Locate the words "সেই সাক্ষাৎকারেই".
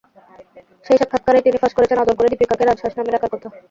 0.85-1.45